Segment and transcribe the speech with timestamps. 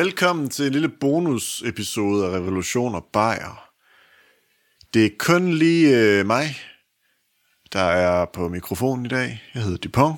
[0.00, 3.70] Velkommen til en lille bonus-episode af Revolution og Bayer.
[4.94, 6.56] Det er kun lige øh, mig,
[7.72, 9.42] der er på mikrofonen i dag.
[9.54, 10.16] Jeg hedder Dupont.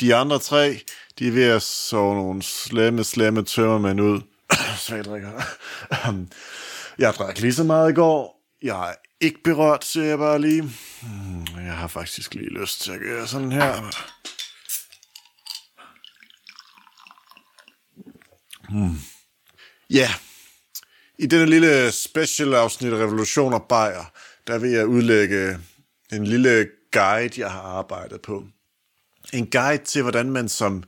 [0.00, 0.80] De andre tre,
[1.18, 4.20] de er ved at sove nogle slemme, slemme tømmermænd ud.
[4.86, 5.42] Svagdrikker.
[6.98, 8.42] jeg drak lige så meget i går.
[8.62, 10.62] Jeg er ikke berørt, siger jeg bare lige.
[10.62, 13.90] Hmm, jeg har faktisk lige lyst til at gøre sådan her.
[18.68, 18.96] Hmm.
[19.90, 20.10] Ja,
[21.18, 24.12] i denne lille special afsnit af Revolution og Bayer,
[24.46, 25.58] der vil jeg udlægge
[26.12, 28.44] en lille guide, jeg har arbejdet på.
[29.32, 30.82] En guide til, hvordan man som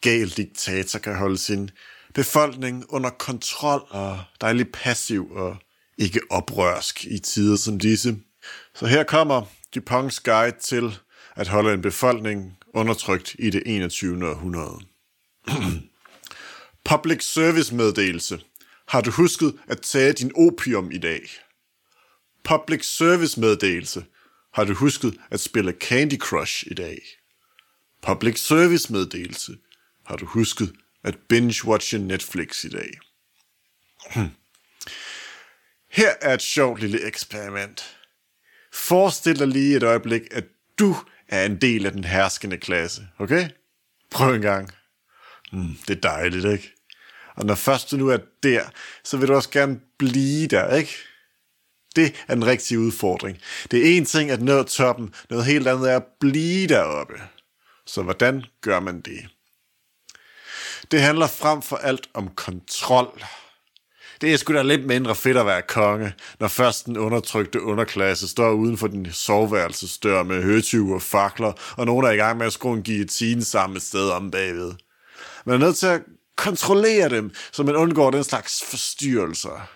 [0.00, 1.70] gal diktator kan holde sin
[2.14, 5.56] befolkning under kontrol og dejlig passiv og
[5.98, 8.16] ikke oprørsk i tider som disse.
[8.74, 9.42] Så her kommer
[9.74, 10.98] Duponts guide til
[11.36, 14.28] at holde en befolkning undertrykt i det 21.
[14.28, 14.78] århundrede.
[16.90, 18.40] Public service meddelelse.
[18.88, 21.22] Har du husket at tage din opium i dag?
[22.44, 24.04] Public service meddelelse.
[24.52, 26.98] Har du husket at spille Candy Crush i dag?
[28.02, 29.56] Public service meddelelse.
[30.06, 30.72] Har du husket
[31.04, 32.98] at binge-watche Netflix i dag?
[34.14, 34.30] Hmm.
[35.90, 37.96] Her er et sjovt lille eksperiment.
[38.72, 40.44] Forestil dig lige et øjeblik, at
[40.78, 40.96] du
[41.28, 43.48] er en del af den herskende klasse, okay?
[44.10, 44.70] Prøv en gang.
[45.52, 46.74] Mm, det er dejligt, ikke?
[47.36, 48.62] Og når først du nu er der,
[49.04, 50.96] så vil du også gerne blive der, ikke?
[51.96, 53.38] Det er den rigtige udfordring.
[53.70, 57.14] Det er en ting at nå toppen, noget helt andet er at blive deroppe.
[57.86, 59.28] Så hvordan gør man det?
[60.90, 63.22] Det handler frem for alt om kontrol.
[64.20, 68.28] Det er sgu da lidt mindre fedt at være konge, når først den undertrykte underklasse
[68.28, 72.46] står uden for din soveværelsesdør med høtyve og fakler, og nogen er i gang med
[72.46, 74.72] at skrue en guillotine sammen et sted om bagved.
[75.44, 76.02] Man er nødt til at
[76.40, 79.68] kontrollere dem, så man undgår den slags forstyrrelser.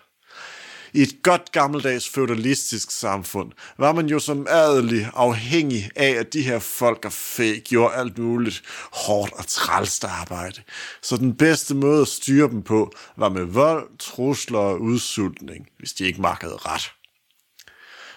[0.95, 6.43] I et godt gammeldags feudalistisk samfund var man jo som adelig afhængig af, at de
[6.43, 10.63] her folk og fæ gjorde alt muligt hårdt og trælst arbejde.
[11.03, 15.93] Så den bedste måde at styre dem på var med vold, trusler og udsultning, hvis
[15.93, 16.93] de ikke markede ret.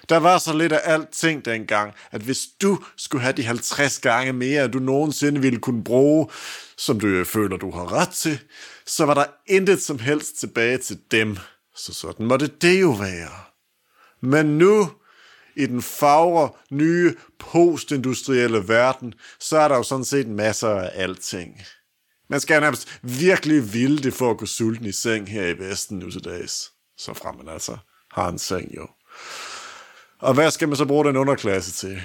[0.09, 4.33] Der var så lidt af alting dengang, at hvis du skulle have de 50 gange
[4.33, 6.29] mere, end du nogensinde ville kunne bruge,
[6.77, 8.39] som du føler, du har ret til,
[8.85, 11.37] så var der intet som helst tilbage til dem.
[11.75, 13.31] Så sådan måtte det jo være.
[14.21, 14.91] Men nu,
[15.55, 21.61] i den fagre, nye, postindustrielle verden, så er der jo sådan set masser af alting.
[22.29, 25.99] Man skal nærmest virkelig ville det for at gå sulten i seng her i Vesten
[25.99, 26.71] nu til dags.
[26.97, 27.77] Så frem man altså
[28.11, 28.87] har en seng jo.
[30.19, 32.01] Og hvad skal man så bruge den underklasse til?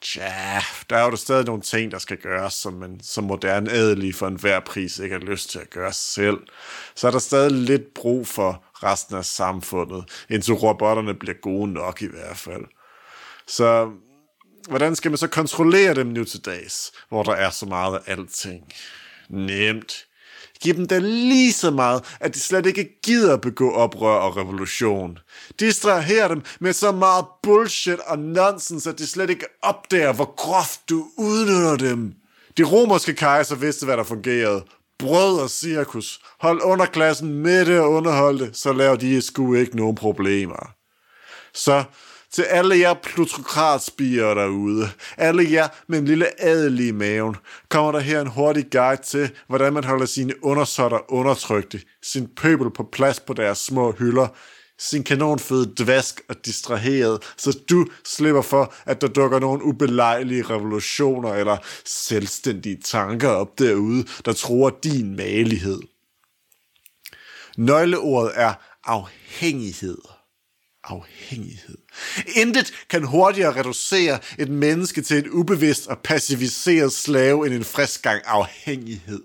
[0.00, 0.60] Tja,
[0.90, 4.26] der er jo stadig nogle ting, der skal gøres, som man som moderne adelig for
[4.26, 6.38] enhver pris ikke har lyst til at gøre selv.
[6.94, 12.02] Så er der stadig lidt brug for resten af samfundet, indtil robotterne bliver gode nok
[12.02, 12.64] i hvert fald.
[13.46, 13.90] Så
[14.68, 18.12] hvordan skal man så kontrollere dem nu til dags, hvor der er så meget af
[18.12, 18.72] alting?
[19.28, 20.07] Nemt.
[20.60, 25.18] Giv dem da lige så meget, at de slet ikke gider begå oprør og revolution.
[25.60, 30.80] Distraher dem med så meget bullshit og nonsens, at de slet ikke opdager, hvor groft
[30.88, 32.12] du udnytter dem.
[32.58, 34.64] De romerske kejser vidste, hvad der fungerede.
[34.98, 36.20] Brød og cirkus.
[36.40, 40.74] Hold underklassen med det og underholde, så laver de sgu ikke nogen problemer.
[41.54, 41.84] Så
[42.32, 47.36] til alle jer plutokratspiger derude, alle jer med en lille adel i maven,
[47.68, 52.70] kommer der her en hurtig guide til, hvordan man holder sine undersåtter undertrykte, sin pøbel
[52.70, 54.28] på plads på deres små hylder,
[54.78, 61.34] sin kanonfede dvask og distraheret, så du slipper for, at der dukker nogle ubelejlige revolutioner
[61.34, 65.80] eller selvstændige tanker op derude, der tror din malighed.
[67.56, 68.54] Nøgleordet er
[68.84, 69.98] afhængighed
[70.88, 71.78] afhængighed.
[72.26, 78.02] Intet kan hurtigere reducere et menneske til en ubevidst og passiviseret slave end en frisk
[78.02, 79.22] gang afhængighed.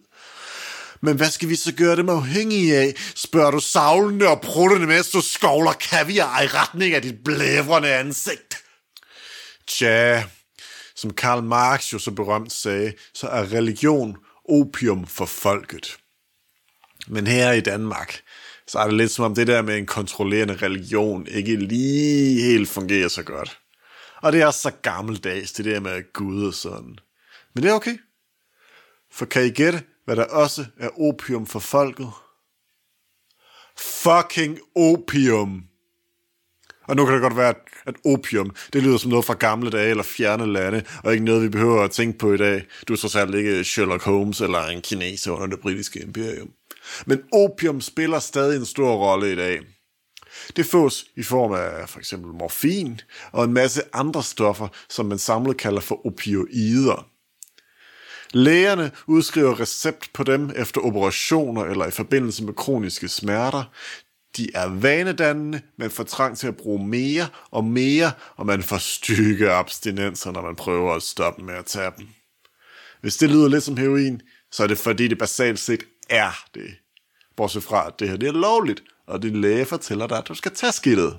[1.01, 5.09] Men hvad skal vi så gøre dem afhængige af, spørger du savlende og pruttende, mens
[5.09, 8.63] du skovler kaviar i retning af dit blævrende ansigt.
[9.67, 10.23] Tja,
[10.95, 14.17] som Karl Marx jo så berømt sagde, så er religion
[14.49, 15.97] opium for folket.
[17.07, 18.21] Men her i Danmark,
[18.67, 22.69] så er det lidt som om det der med en kontrollerende religion ikke lige helt
[22.69, 23.59] fungerer så godt.
[24.21, 26.97] Og det er også så gammeldags, det der med Gud og sådan.
[27.55, 27.97] Men det er okay.
[29.11, 32.09] For kan I gætte, hvad der også er opium for folket?
[33.77, 35.63] Fucking opium!
[36.87, 37.53] Og nu kan det godt være,
[37.85, 41.43] at opium, det lyder som noget fra gamle dage eller fjerne lande, og ikke noget,
[41.43, 42.65] vi behøver at tænke på i dag.
[42.87, 46.49] Du er så alt ikke Sherlock Holmes eller en kineser under det britiske imperium.
[47.05, 49.59] Men opium spiller stadig en stor rolle i dag.
[50.55, 53.01] Det fås i form af for eksempel morfin
[53.31, 57.09] og en masse andre stoffer, som man samlet kalder for opioider.
[58.33, 63.63] Lægerne udskriver recept på dem efter operationer eller i forbindelse med kroniske smerter.
[64.37, 68.77] De er vanedannende, man får trang til at bruge mere og mere, og man får
[68.77, 72.07] stykke abstinenser, når man prøver at stoppe med at tage dem.
[73.01, 76.75] Hvis det lyder lidt som heroin, så er det fordi det basalt set er det.
[77.37, 80.33] Bortset fra, at det her det er lovligt, og din læge fortæller dig, at du
[80.33, 81.17] skal tage skidtet.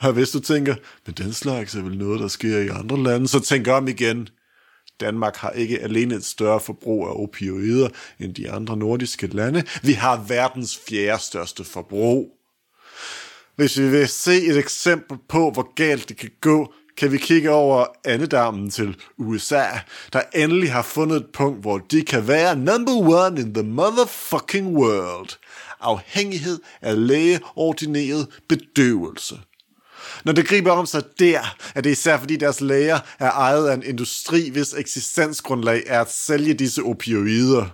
[0.00, 0.74] Og hvis du tænker,
[1.06, 4.28] men den slags er vel noget, der sker i andre lande, så tænk om igen.
[5.00, 9.64] Danmark har ikke alene et større forbrug af opioider end de andre nordiske lande.
[9.82, 12.34] Vi har verdens fjerde største forbrug.
[13.56, 17.50] Hvis vi vil se et eksempel på, hvor galt det kan gå, kan vi kigge
[17.50, 19.64] over andedammen til USA,
[20.12, 24.76] der endelig har fundet et punkt, hvor de kan være number one in the motherfucking
[24.76, 25.28] world.
[25.80, 29.40] Afhængighed af lægeordineret bedøvelse.
[30.24, 33.74] Når det griber om sig der, er det især fordi deres læger er ejet af
[33.74, 37.66] en industri, hvis eksistensgrundlag er at sælge disse opioider.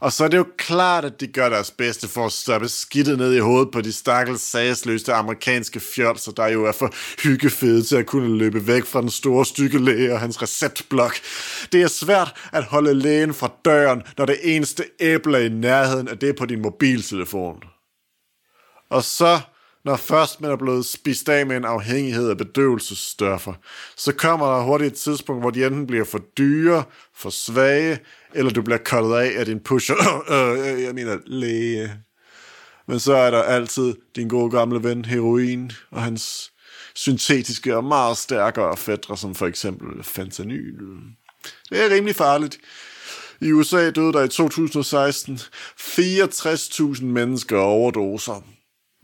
[0.00, 3.18] Og så er det jo klart, at de gør deres bedste for at stoppe skidtet
[3.18, 7.96] ned i hovedet på de stakkels sagsløste amerikanske fjolser, der jo er for hyggefede til
[7.96, 11.14] at kunne løbe væk fra den store stykke læge og hans receptblok.
[11.72, 16.14] Det er svært at holde lægen fra døren, når det eneste æble i nærheden er
[16.14, 17.62] det på din mobiltelefon.
[18.90, 19.40] Og så
[19.86, 23.52] når først man er blevet spist af med en afhængighed af bedøvelsesstoffer,
[23.96, 26.84] så kommer der hurtigt et tidspunkt, hvor de enten bliver for dyre,
[27.14, 27.98] for svage,
[28.36, 29.96] eller du bliver kottet af af din pusher,
[30.32, 31.94] øh, øh, jeg mener læge.
[32.88, 36.52] Men så er der altid din gode gamle ven heroin, og hans
[36.94, 40.78] syntetiske og meget stærkere fædre, som for eksempel fentanyl.
[41.70, 42.58] Det er rimelig farligt.
[43.40, 48.42] I USA døde der i 2016 64.000 mennesker overdoser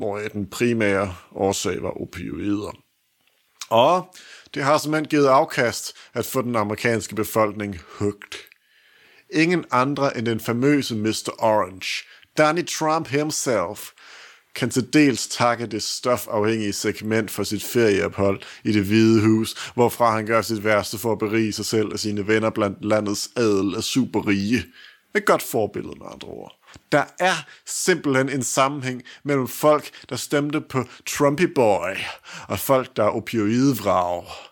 [0.03, 2.77] hvor den primære årsag var opioider.
[3.71, 4.15] Og
[4.55, 8.37] det har simpelthen givet afkast at få den amerikanske befolkning hugt.
[9.33, 11.29] Ingen andre end den famøse Mr.
[11.39, 12.05] Orange,
[12.39, 13.91] Donald Trump himself,
[14.55, 20.17] kan til dels takke det stofafhængige segment for sit ferieophold i det hvide hus, hvorfra
[20.17, 23.77] han gør sit værste for at berige sig selv og sine venner blandt landets adel
[23.77, 24.65] og superrige.
[25.15, 26.53] Et godt forbillede med andre ord.
[26.93, 27.35] Der er
[27.67, 31.97] simpelthen en sammenhæng mellem folk, der stemte på Trumpy Boy,
[32.49, 34.52] og folk, der er opioidvrag.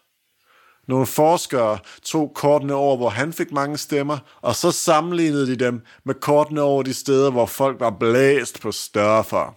[0.91, 5.83] Nogle forskere tog kortene over, hvor han fik mange stemmer, og så sammenlignede de dem
[6.05, 9.55] med kortene over de steder, hvor folk var blæst på stoffer.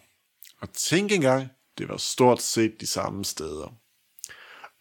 [0.62, 1.48] Og tænk engang,
[1.78, 3.74] det var stort set de samme steder.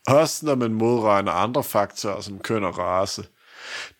[0.06, 3.25] Også når man modregner andre faktorer som køn og race–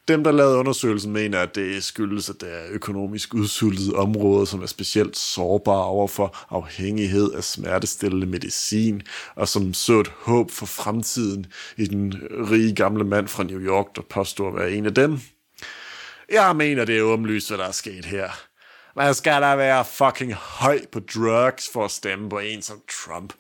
[0.09, 4.63] dem, der lavede undersøgelsen, mener, at det skyldes, at det er økonomisk udsultede områder, som
[4.63, 9.03] er specielt sårbare over for afhængighed af smertestillende medicin,
[9.37, 12.15] og som så et håb for fremtiden i den
[12.51, 15.21] rige gamle mand fra New York, der påstår at være en af dem.
[16.33, 18.31] Jeg mener, det er åbenlyst, hvad der er sket her.
[18.97, 23.33] Man skal da være fucking høj på drugs for at stemme på en som Trump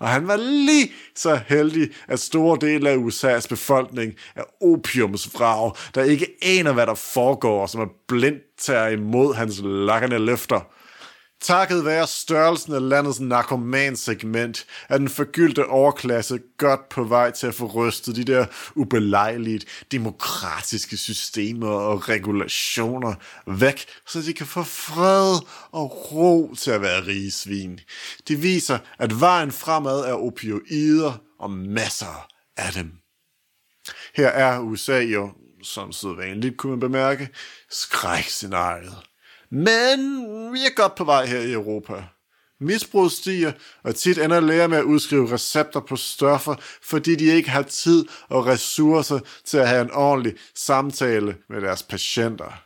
[0.00, 6.02] og han var lige så heldig, at store dele af USA's befolkning er opiumsvrag, der
[6.02, 10.60] ikke aner, hvad der foregår, som er blindt tager imod hans lakkende løfter.
[11.40, 17.54] Takket være størrelsen af landets narkomansegment, er den forgyldte overklasse godt på vej til at
[17.54, 19.60] få rystet de der ubelejlige
[19.92, 23.14] demokratiske systemer og regulationer
[23.46, 25.38] væk, så de kan få fred
[25.72, 27.80] og ro til at være rige svin.
[28.28, 32.92] Det viser, at vejen fremad er opioider og masser af dem.
[34.14, 35.32] Her er USA jo,
[35.62, 37.28] som sædvanligt kunne man bemærke,
[37.70, 39.09] skrækscenariet.
[39.50, 40.00] Men
[40.52, 42.04] vi er godt på vej her i Europa.
[42.60, 43.52] Misbrug stiger,
[43.84, 48.04] og tit ender læger med at udskrive recepter på stoffer, fordi de ikke har tid
[48.28, 52.62] og ressourcer til at have en ordentlig samtale med deres patienter.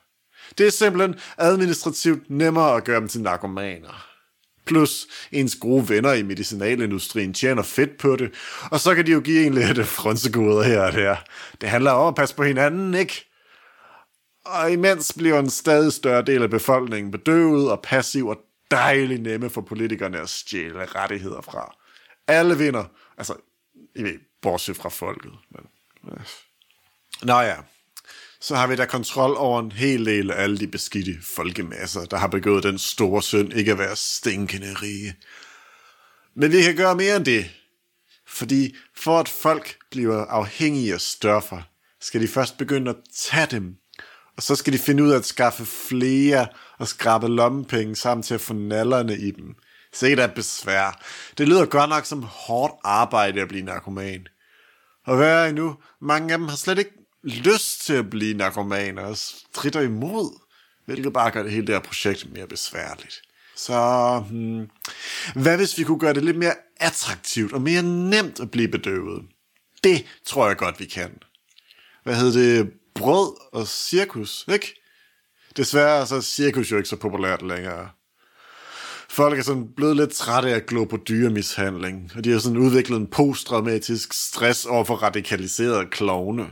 [0.58, 4.06] Det er simpelthen administrativt nemmere at gøre dem til narkomaner.
[4.66, 8.30] Plus ens gode venner i medicinalindustrien tjener fedt på det,
[8.70, 11.16] og så kan de jo give en lidt frønsegoder her og der.
[11.60, 13.33] Det handler om at passe på hinanden, ikke?
[14.44, 18.38] Og imens bliver en stadig større del af befolkningen bedøvet og passiv og
[18.70, 21.76] dejligt nemme for politikerne at stjæle rettigheder fra.
[22.28, 22.84] Alle vinder.
[23.18, 23.34] Altså,
[23.94, 25.32] I ved, bortset fra folket.
[25.50, 25.66] Men,
[26.06, 26.22] ja.
[27.22, 27.56] Nå ja,
[28.40, 32.16] så har vi da kontrol over en hel del af alle de beskidte folkemasser, der
[32.16, 35.14] har begået den store synd ikke at være stinkende rige.
[36.34, 37.50] Men vi kan gøre mere end det.
[38.26, 41.62] Fordi for at folk bliver afhængige af stoffer,
[42.00, 43.76] skal de først begynde at tage dem
[44.36, 46.46] og så skal de finde ud af at skaffe flere
[46.78, 49.54] og skrabe lommepenge sammen til at få nallerne i dem.
[49.92, 51.02] Sikkert er besvær.
[51.38, 54.26] Det lyder godt nok som hårdt arbejde at blive narkoman.
[55.06, 55.76] Og hvad er nu?
[56.00, 60.40] Mange af dem har slet ikke lyst til at blive narkomaner og strider imod,
[60.86, 63.22] hvilket bare gør det hele det her projekt mere besværligt.
[63.56, 64.68] Så hmm,
[65.34, 69.22] hvad hvis vi kunne gøre det lidt mere attraktivt og mere nemt at blive bedøvet?
[69.84, 71.18] Det tror jeg godt, vi kan.
[72.04, 72.72] Hvad hedder det?
[72.94, 74.80] Brød og cirkus, ikke?
[75.56, 77.90] Desværre så er cirkus jo ikke så populært længere.
[79.08, 82.58] Folk er sådan blevet lidt trætte af at glo på dyremishandling, og de har sådan
[82.58, 86.50] udviklet en posttraumatisk stress over for radikaliserede klovne.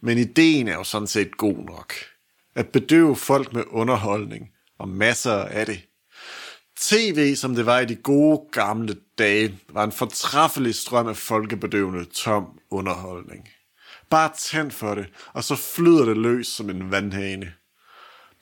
[0.00, 1.94] Men ideen er jo sådan set god nok.
[2.54, 5.86] At bedøve folk med underholdning, og masser af det.
[6.80, 12.04] TV, som det var i de gode gamle dage, var en fortræffelig strøm af folkebedøvende
[12.04, 13.48] tom underholdning.
[14.10, 17.54] Bare tænd for det, og så flyder det løs som en vandhane.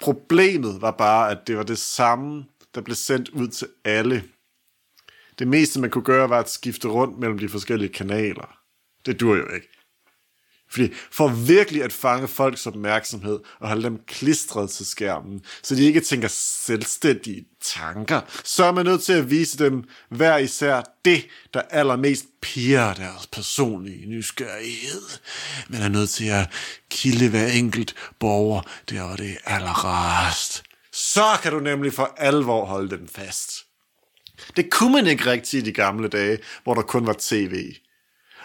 [0.00, 2.44] Problemet var bare, at det var det samme,
[2.75, 4.25] der blev sendt ud til alle.
[5.38, 8.58] Det meste, man kunne gøre, var at skifte rundt mellem de forskellige kanaler.
[9.06, 9.77] Det dur jo ikke.
[10.70, 15.84] Fordi for virkelig at fange folks opmærksomhed og holde dem klistret til skærmen, så de
[15.84, 21.26] ikke tænker selvstændige tanker, så er man nødt til at vise dem hver især det,
[21.54, 25.02] der allermest piger deres personlige nysgerrighed.
[25.68, 26.50] Man er nødt til at
[26.90, 28.60] kilde hver enkelt borger,
[28.90, 30.62] der var det allerrest.
[30.92, 33.64] Så kan du nemlig for alvor holde dem fast.
[34.56, 37.75] Det kunne man ikke rigtigt i de gamle dage, hvor der kun var tv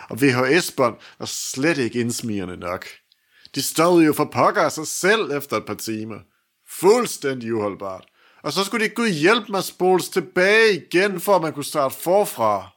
[0.10, 2.86] og VHS-bånd var slet ikke indsmirende nok.
[3.55, 6.19] De stod jo for pokker af sig selv efter et par timer.
[6.69, 8.05] Fuldstændig uholdbart.
[8.43, 11.95] Og så skulle de gud hjælpe mig spoles tilbage igen, for at man kunne starte
[11.95, 12.69] forfra.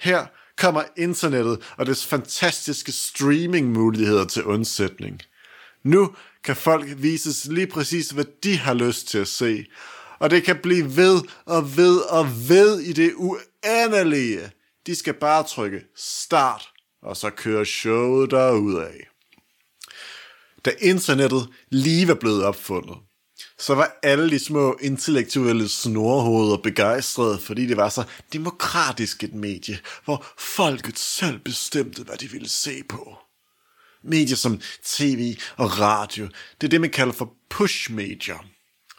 [0.00, 0.26] Her
[0.56, 5.22] kommer internettet og dets fantastiske streaming-muligheder til undsætning.
[5.82, 6.14] Nu
[6.44, 9.66] kan folk vises lige præcis, hvad de har lyst til at se,
[10.18, 14.50] og det kan blive ved og ved og ved i det uendelige.
[14.88, 16.68] De skal bare trykke start,
[17.02, 19.08] og så kører showet af.
[20.64, 22.96] Da internettet lige var blevet opfundet,
[23.58, 29.78] så var alle de små intellektuelle snorhoveder begejstrede, fordi det var så demokratisk et medie,
[30.04, 33.16] hvor folket selv bestemte, hvad de ville se på.
[34.04, 36.28] Medier som tv og radio,
[36.60, 38.44] det er det, man kalder for push-medier,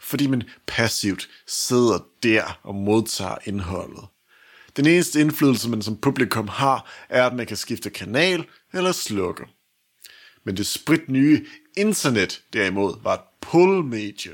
[0.00, 4.04] fordi man passivt sidder der og modtager indholdet.
[4.76, 9.44] Den eneste indflydelse, man som publikum har, er, at man kan skifte kanal eller slukke.
[10.44, 11.46] Men det sprit nye
[11.76, 14.32] internet derimod var et pull-medie.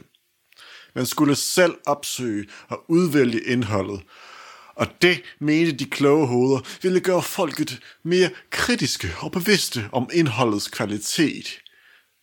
[0.95, 4.03] Man skulle selv opsøge og udvælge indholdet,
[4.75, 10.69] og det mente de kloge hoveder ville gøre folket mere kritiske og bevidste om indholdets
[10.69, 11.61] kvalitet.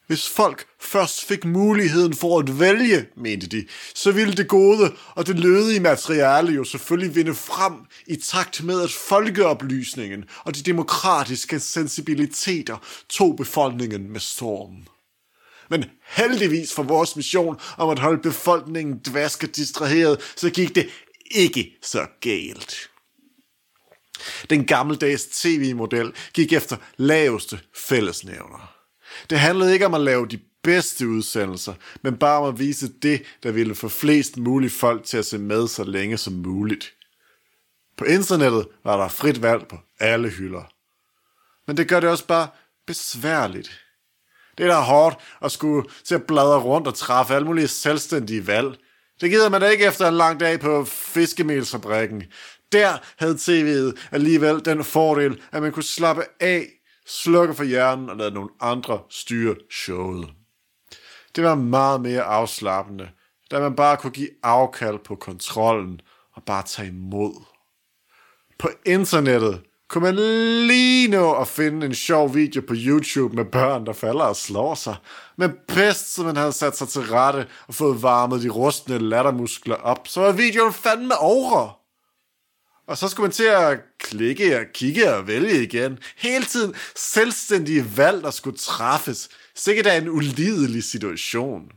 [0.07, 5.27] Hvis folk først fik muligheden for at vælge, mente de, så ville det gode og
[5.27, 7.73] det lødige materiale jo selvfølgelig vinde frem
[8.07, 12.77] i takt med, at folkeoplysningen og de demokratiske sensibiliteter
[13.09, 14.87] tog befolkningen med storm.
[15.69, 20.89] Men heldigvis for vores mission om at holde befolkningen dvasket distraheret, så gik det
[21.31, 22.89] ikke så galt.
[24.49, 28.72] Den gammeldags tv-model gik efter laveste fællesnævner.
[29.29, 33.23] Det handlede ikke om at lave de bedste udsendelser, men bare om at vise det,
[33.43, 36.93] der ville få flest mulige folk til at se med så længe som muligt.
[37.97, 40.63] På internettet var der frit valg på alle hylder.
[41.67, 42.47] Men det gør det også bare
[42.87, 43.81] besværligt.
[44.57, 48.47] Det er da hårdt at skulle til at bladre rundt og træffe alle mulige selvstændige
[48.47, 48.77] valg.
[49.21, 52.23] Det gider man da ikke efter en lang dag på fiskemelsfabrikken.
[52.71, 56.67] Der havde tv'et alligevel den fordel, at man kunne slappe af
[57.05, 60.29] slukke for hjernen og lade nogle andre styre showet.
[61.35, 63.09] Det var meget mere afslappende,
[63.51, 66.01] da man bare kunne give afkald på kontrollen
[66.35, 67.43] og bare tage imod.
[68.59, 70.15] På internettet kunne man
[70.67, 74.75] lige nå at finde en sjov video på YouTube med børn, der falder og slår
[74.75, 74.95] sig.
[75.37, 79.75] Men bedst, som man havde sat sig til rette og fået varmet de rustne lattermuskler
[79.75, 81.82] op, så var videoen fandme over.
[82.87, 85.99] Og så skulle man til at klikke og kigge og vælge igen.
[86.17, 89.29] Hele tiden selvstændige valg, der skulle træffes.
[89.55, 91.71] Sikkert er en ulidelig situation.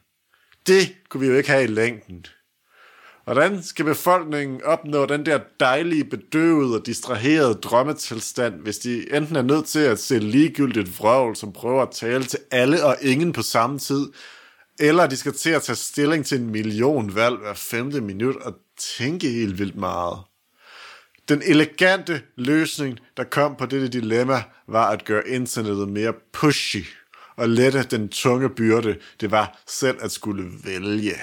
[0.66, 2.26] Det kunne vi jo ikke have i længden.
[3.24, 9.42] Hvordan skal befolkningen opnå den der dejlige, bedøvede og distraherede drømmetilstand, hvis de enten er
[9.42, 13.42] nødt til at se ligegyldigt vrøvl, som prøver at tale til alle og ingen på
[13.42, 14.06] samme tid,
[14.78, 18.54] eller de skal til at tage stilling til en million valg hver femte minut og
[18.98, 20.18] tænke helt vildt meget.
[21.28, 26.84] Den elegante løsning, der kom på dette dilemma, var at gøre internettet mere pushy
[27.36, 31.14] og lette den tunge byrde, det var selv at skulle vælge.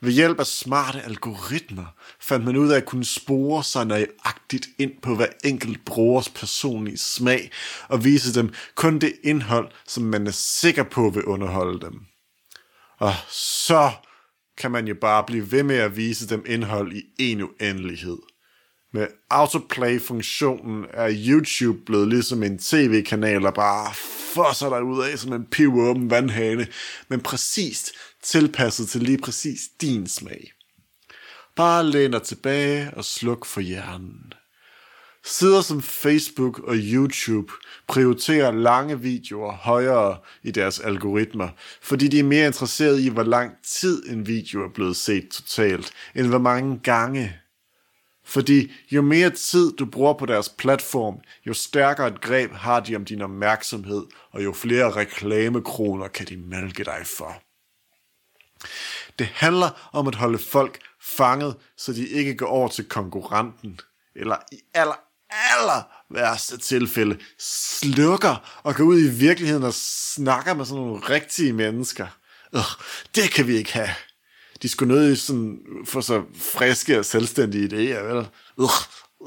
[0.00, 1.86] Ved hjælp af smarte algoritmer
[2.20, 6.98] fandt man ud af at kunne spore sig nøjagtigt ind på hver enkelt brugers personlige
[6.98, 7.50] smag
[7.88, 12.00] og vise dem kun det indhold, som man er sikker på vil underholde dem.
[12.98, 13.90] Og så
[14.58, 18.18] kan man jo bare blive ved med at vise dem indhold i en uendelighed.
[18.94, 23.94] Med autoplay-funktionen er YouTube blevet ligesom en tv-kanal, der bare
[24.34, 26.66] fosser dig ud af som en pivåben vandhane,
[27.08, 30.52] men præcist tilpasset til lige præcis din smag.
[31.56, 34.32] Bare læn dig tilbage og sluk for hjernen.
[35.24, 37.52] Sider som Facebook og YouTube
[37.88, 41.48] prioriterer lange videoer højere i deres algoritmer,
[41.82, 45.92] fordi de er mere interesserede i, hvor lang tid en video er blevet set totalt,
[46.14, 47.43] end hvor mange gange.
[48.24, 52.96] Fordi jo mere tid du bruger på deres platform, jo stærkere et greb har de
[52.96, 57.42] om din opmærksomhed, og jo flere reklamekroner kan de mælke dig for.
[59.18, 63.80] Det handler om at holde folk fanget, så de ikke går over til konkurrenten,
[64.16, 65.00] eller i aller,
[65.30, 69.74] aller værste tilfælde slukker og går ud i virkeligheden og
[70.14, 72.06] snakker med sådan nogle rigtige mennesker.
[72.54, 72.60] Øh,
[73.14, 73.90] det kan vi ikke have.
[74.64, 78.26] De skulle nødt sådan få så friske og selvstændige idéer, vel?
[78.60, 78.68] Øh,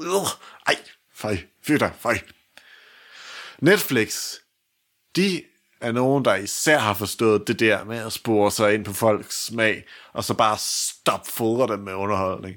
[0.02, 0.26] øh,
[0.66, 0.76] ej,
[1.14, 2.20] fej, fy dig, fej.
[3.58, 4.34] Netflix,
[5.16, 5.42] de
[5.80, 9.44] er nogen, der især har forstået det der med at spore sig ind på folks
[9.44, 12.56] smag, og så bare stop fodre dem med underholdning.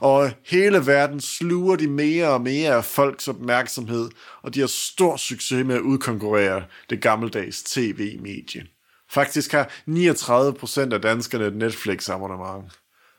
[0.00, 4.10] Og hele verden sluger de mere og mere af folks opmærksomhed,
[4.42, 8.66] og de har stor succes med at udkonkurrere det gammeldags tv-medie.
[9.10, 12.64] Faktisk har 39% af danskerne et Netflix-abonnement.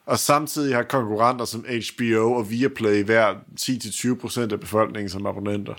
[0.05, 5.73] Og samtidig har konkurrenter som HBO og Viaplay hver 10-20% af befolkningen som abonnenter.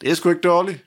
[0.00, 0.84] Det er sgu ikke dårligt.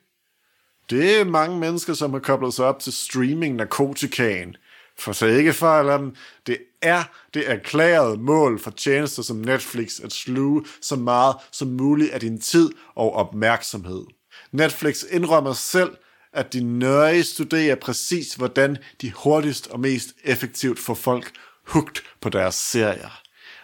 [0.89, 4.55] Det er mange mennesker, som har koblet sig op til streaming narkotikaen.
[4.99, 6.15] For så ikke fejl af dem,
[6.47, 12.11] det er det erklærede mål for tjenester som Netflix at sluge så meget som muligt
[12.11, 14.05] af din tid og opmærksomhed.
[14.51, 15.91] Netflix indrømmer selv,
[16.33, 21.31] at de nøje studerer præcis, hvordan de hurtigst og mest effektivt får folk
[21.67, 23.21] hugt på deres serier.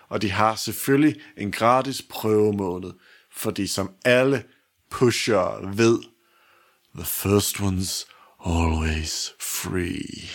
[0.10, 2.92] Og de har selvfølgelig en gratis prøvemåned,
[3.32, 4.44] fordi som alle
[4.90, 6.00] pusher ved,
[6.96, 8.06] The first one's
[8.46, 10.30] always free.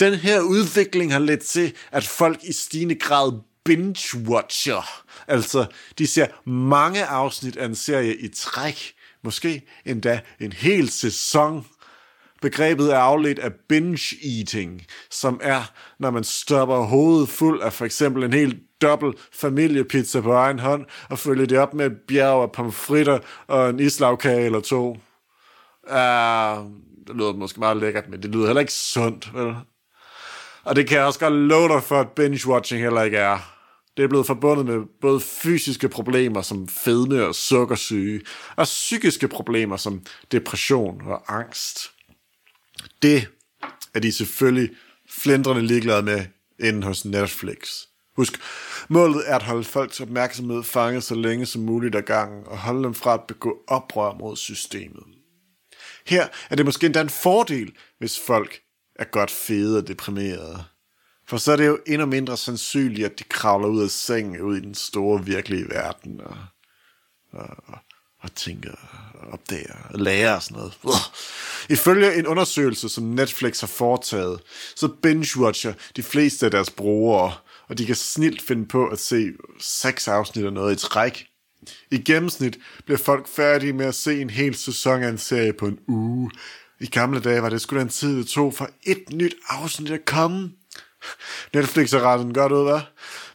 [0.00, 3.32] Den her udvikling har lidt til, at folk i stigende grad
[3.70, 5.02] binge-watcher.
[5.26, 5.66] Altså,
[5.98, 8.92] de ser mange afsnit af en serie i træk.
[9.24, 11.66] Måske endda en hel sæson.
[12.42, 15.62] Begrebet er afledt af binge-eating, som er,
[15.98, 20.86] når man stopper hovedet fuld af for eksempel en helt dobbelt familiepizza på egen hånd,
[21.10, 24.90] og følger det op med et bjerg af pomfritter og en islagkage eller to.
[25.90, 26.66] Uh,
[27.06, 29.54] det lyder måske meget lækkert, men det lyder heller ikke sundt, vel?
[30.64, 33.59] Og det kan jeg også godt love dig for, at binge-watching heller ikke er.
[34.00, 38.20] Det er blevet forbundet med både fysiske problemer som fedme og sukkersyge,
[38.56, 41.90] og psykiske problemer som depression og angst.
[43.02, 43.28] Det
[43.94, 44.70] er de selvfølgelig
[45.08, 46.24] flindrende ligeglade med
[46.60, 47.56] inden hos Netflix.
[48.16, 48.40] Husk,
[48.88, 52.82] målet er at holde folks opmærksomhed fanget så længe som muligt ad gangen, og holde
[52.84, 55.04] dem fra at begå oprør mod systemet.
[56.06, 58.60] Her er det måske endda en fordel, hvis folk
[58.96, 60.64] er godt fede og deprimerede.
[61.30, 64.56] For så er det jo endnu mindre sandsynligt, at de kravler ud af sengen ud
[64.56, 66.36] i den store virkelige verden og,
[67.32, 67.78] og,
[68.20, 68.72] og tænker
[69.14, 70.74] og opdager og lærer og sådan noget.
[71.78, 74.40] Ifølge en undersøgelse, som Netflix har foretaget,
[74.76, 77.32] så binge-watcher de fleste af deres brugere
[77.68, 81.26] og de kan snilt finde på at se seks afsnit af noget i træk.
[81.90, 85.66] I gennemsnit bliver folk færdige med at se en hel sæson af en serie på
[85.66, 86.30] en uge.
[86.80, 89.90] I gamle dage var det sgu da en tid, det tog for et nyt afsnit
[89.90, 90.50] at komme.
[91.54, 92.80] Netflix er rettet godt ud, hvad?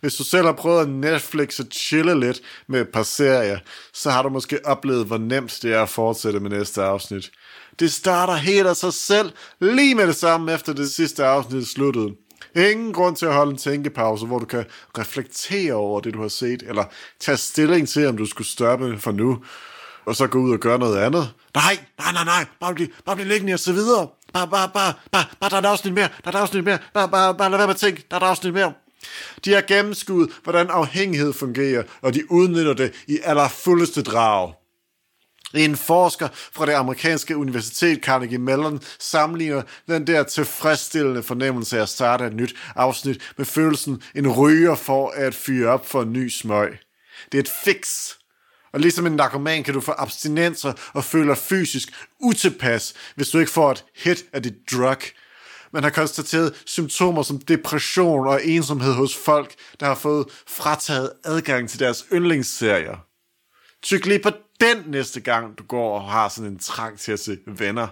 [0.01, 3.60] Hvis du selv har prøvet at Netflix at chille lidt med et par serier,
[3.93, 7.32] så har du måske oplevet, hvor nemt det er at fortsætte med næste afsnit.
[7.80, 12.15] Det starter helt af sig selv, lige med det samme efter det sidste afsnit sluttede.
[12.56, 14.65] Ingen grund til at holde en tænkepause, hvor du kan
[14.97, 16.84] reflektere over det, du har set, eller
[17.19, 19.43] tage stilling til, om du skulle stoppe for nu,
[20.06, 21.34] og så gå ud og gøre noget andet.
[21.56, 24.08] Nej, nej, nej, nej, bare bliv, bare bliv liggende og så videre.
[24.36, 26.80] Bare, bare, bare, bare, bare, der er et afsnit mere, der er et afsnit mere,
[26.93, 28.74] bare, bare, bare lad være med at tænke, der er et afsnit mere.
[29.45, 34.54] De har gennemskuet, hvordan afhængighed fungerer, og de udnytter det i allerfuldeste drag.
[35.54, 41.89] En forsker fra det amerikanske universitet Carnegie Mellon sammenligner den der tilfredsstillende fornemmelse af at
[41.89, 46.30] starte et nyt afsnit med følelsen, en ryger for at fyre op for en ny
[46.30, 46.78] smøg.
[47.32, 48.10] Det er et fix,
[48.75, 53.51] og ligesom en narkoman kan du få abstinenser og føler fysisk utilpas, hvis du ikke
[53.51, 54.97] får et hit af dit drug.
[55.73, 61.69] Man har konstateret symptomer som depression og ensomhed hos folk, der har fået frataget adgang
[61.69, 63.05] til deres yndlingsserier.
[63.81, 67.19] Tyk lige på den næste gang, du går og har sådan en trang til at
[67.19, 67.88] se venner.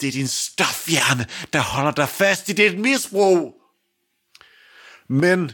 [0.00, 3.54] Det er din stofhjerne, der holder dig fast i dit misbrug.
[5.08, 5.50] Men,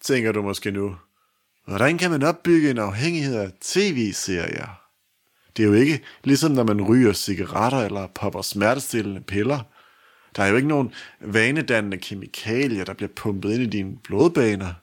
[0.00, 0.96] tænker du måske nu,
[1.66, 4.82] hvordan kan man opbygge en afhængighed af tv-serier?
[5.56, 9.60] Det er jo ikke ligesom når man ryger cigaretter eller popper smertestillende piller.
[10.36, 14.74] Der er jo ikke nogen vanedannende kemikalier, der bliver pumpet ind i dine blodbaner.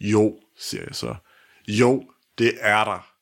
[0.00, 1.14] Jo, siger jeg så.
[1.68, 2.04] Jo,
[2.38, 3.15] det er der.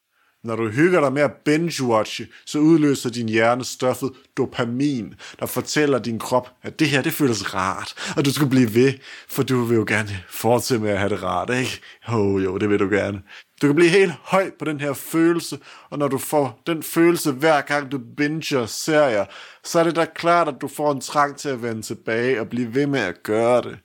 [0.45, 5.99] Når du hygger dig med at binge-watche, så udløser din hjerne stoffet dopamin, der fortæller
[5.99, 8.93] din krop, at det her, det føles rart, og du skal blive ved,
[9.29, 11.81] for du vil jo gerne fortsætte med at have det rart, ikke?
[12.13, 13.23] Jo, jo, det vil du gerne.
[13.63, 15.59] Du kan blive helt høj på den her følelse,
[15.91, 19.25] og når du får den følelse hver gang du binger serier,
[19.65, 22.49] så er det da klart, at du får en trang til at vende tilbage og
[22.49, 23.79] blive ved med at gøre det.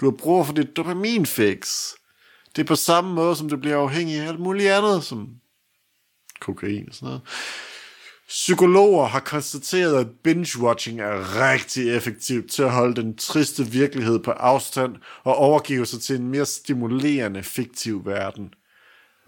[0.00, 1.68] Du har brug for dit dopaminfix.
[2.56, 5.28] Det er på samme måde, som du bliver afhængig af alt muligt andet, som
[6.42, 7.22] kokain og sådan noget.
[8.28, 14.30] Psykologer har konstateret, at binge-watching er rigtig effektivt til at holde den triste virkelighed på
[14.30, 18.54] afstand og overgive sig til en mere stimulerende fiktiv verden.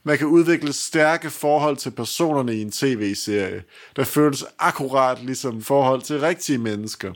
[0.05, 3.63] Man kan udvikle stærke forhold til personerne i en tv-serie,
[3.97, 7.13] der føles akkurat ligesom forhold til rigtige mennesker.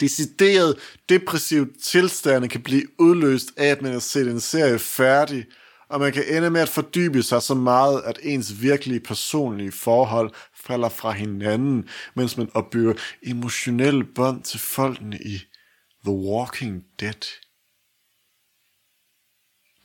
[0.00, 5.46] Decideret depressiv tilstande kan blive udløst af, at man har set en serie færdig,
[5.88, 10.30] og man kan ende med at fordybe sig så meget, at ens virkelige personlige forhold
[10.54, 15.40] falder fra hinanden, mens man opbygger emotionelle bånd til folkene i
[16.04, 17.22] The Walking Dead.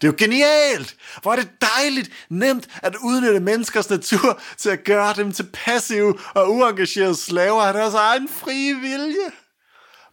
[0.01, 0.97] Det er jo genialt!
[1.21, 6.19] Hvor er det dejligt nemt at udnytte menneskers natur til at gøre dem til passive
[6.35, 9.31] og uengagerede slaver af deres egen frie vilje.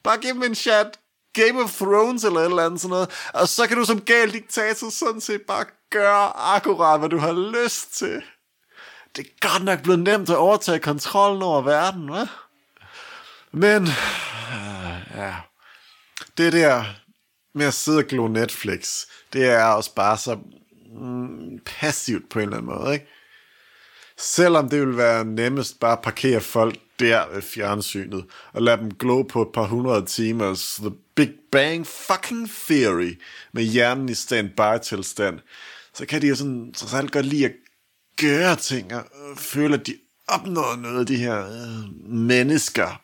[0.02, 0.99] Bare giv dem en chat
[1.32, 4.32] Game of Thrones eller et eller andet sådan noget, og så kan du som gal
[4.32, 8.22] diktator sådan set bare gøre akkurat, hvad du har lyst til.
[9.16, 12.28] Det er godt nok blevet nemt at overtage kontrollen over verden, hva'?
[13.52, 15.34] Men, øh, ja,
[16.38, 16.84] det der
[17.54, 20.38] med at sidde og glo Netflix, det er også bare så
[21.00, 23.06] mm, passivt på en eller anden måde, ikke?
[24.18, 28.94] Selvom det vil være nemmest bare at parkere folk der ved fjernsynet, og lade dem
[28.94, 33.20] glo på et par hundrede timers The Big Bang fucking Theory,
[33.52, 35.38] med hjernen i standby-tilstand,
[35.94, 37.52] så kan de jo sådan trods alt godt lide at
[38.16, 39.96] gøre ting, og øh, føle, at de
[40.28, 43.02] opnår noget af de her øh, mennesker.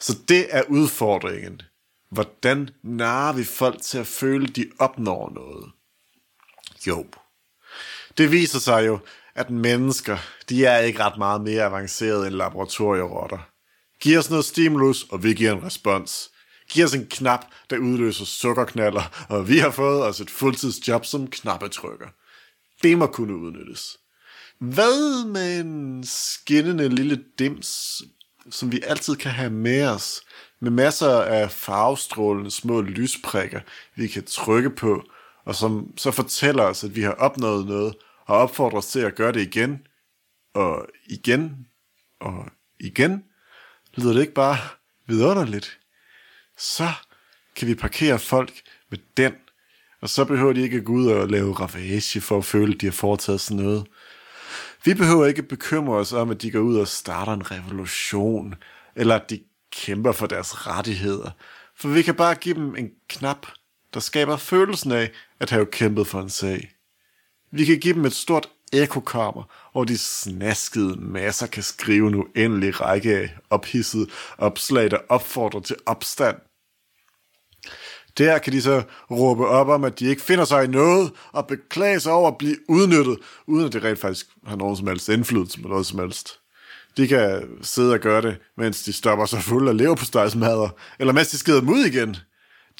[0.00, 1.62] Så det er udfordringen.
[2.10, 5.70] Hvordan narer vi folk til at føle, at de opnår noget?
[6.86, 7.06] Jo.
[8.18, 8.98] Det viser sig jo,
[9.34, 13.48] at mennesker, de er ikke ret meget mere avancerede end laboratorierotter.
[14.00, 16.31] Giv os noget stimulus, og vi giver en respons.
[16.68, 21.26] Giv os en knap, der udløser sukkerknaller, og vi har fået os et fuldtidsjob som
[21.26, 22.08] knappetrykker.
[22.82, 23.98] Det må kunne udnyttes.
[24.58, 28.02] Hvad med en skinnende lille dims,
[28.50, 30.20] som vi altid kan have med os,
[30.60, 33.60] med masser af farvestrålende små lysprikker,
[33.96, 35.04] vi kan trykke på,
[35.44, 37.94] og som så fortæller os, at vi har opnået noget,
[38.26, 39.86] og opfordrer os til at gøre det igen,
[40.54, 41.66] og igen,
[42.20, 42.46] og
[42.80, 43.24] igen,
[43.94, 44.56] lyder det ikke bare
[45.06, 45.78] vidunderligt?
[46.62, 46.92] Så
[47.56, 48.52] kan vi parkere folk
[48.90, 49.32] med den,
[50.00, 52.80] og så behøver de ikke at gå ud og lave ravage for at føle, at
[52.80, 53.86] de har foretaget sådan noget.
[54.84, 58.54] Vi behøver ikke bekymre os om, at de går ud og starter en revolution,
[58.96, 59.40] eller at de
[59.72, 61.30] kæmper for deres rettigheder.
[61.76, 63.46] For vi kan bare give dem en knap,
[63.94, 66.72] der skaber følelsen af at have kæmpet for en sag.
[67.50, 72.80] Vi kan give dem et stort ekokammer, hvor de snaskede masser kan skrive en uendelig
[72.80, 74.06] række af ophidsede
[74.38, 76.36] opslag, der opfordrer til opstand.
[78.18, 81.46] Der kan de så råbe op om, at de ikke finder sig i noget, og
[81.46, 85.08] beklage sig over at blive udnyttet, uden at det rent faktisk har nogen som helst
[85.08, 86.38] indflydelse på noget som helst.
[86.96, 91.28] De kan sidde og gøre det, mens de stopper sig fuld af leverpostejsmadder, eller mens
[91.28, 92.16] de skider dem ud igen.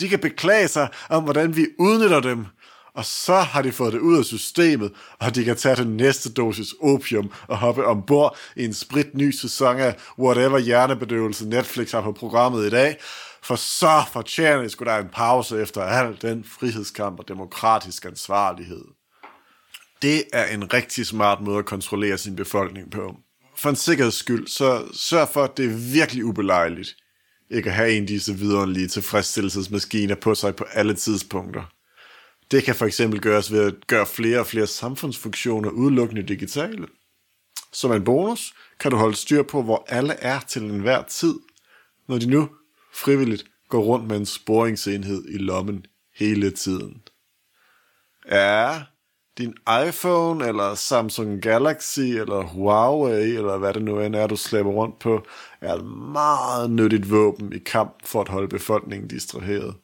[0.00, 2.46] De kan beklage sig om, hvordan vi udnytter dem,
[2.94, 6.32] og så har de fået det ud af systemet, og de kan tage den næste
[6.32, 12.12] dosis opium og hoppe ombord i en spritny sæson af whatever hjernebedøvelse Netflix har på
[12.12, 12.96] programmet i dag,
[13.44, 18.84] for så fortjener I sgu da en pause efter al den frihedskamp og demokratisk ansvarlighed.
[20.02, 23.16] Det er en rigtig smart måde at kontrollere sin befolkning på.
[23.56, 26.96] For en sikkerheds skyld, så sørg for, at det er virkelig ubelejligt
[27.52, 31.62] ikke at have en af disse vidunderlige tilfredsstillelsesmaskiner på sig på alle tidspunkter.
[32.50, 36.86] Det kan for eksempel gøres ved at gøre flere og flere samfundsfunktioner udelukkende digitale.
[37.72, 41.34] Som en bonus kan du holde styr på, hvor alle er til enhver tid,
[42.08, 42.48] når de nu
[42.94, 47.02] frivilligt går rundt med en sporingsenhed i lommen hele tiden.
[48.30, 48.82] Ja,
[49.38, 49.54] din
[49.88, 54.98] iPhone, eller Samsung Galaxy, eller Huawei, eller hvad det nu end er, du slæber rundt
[54.98, 55.26] på,
[55.60, 59.74] er et meget nyttigt våben i kamp for at holde befolkningen distraheret.